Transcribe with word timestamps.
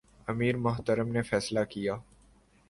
امیر 0.27 0.57
محترم 0.57 1.07
نے 1.07 1.21
فیصلہ 1.21 1.63
کیا 1.69 1.95